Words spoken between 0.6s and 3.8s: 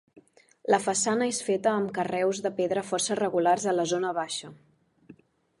La façana és feta amb carreus de pedra força regulars a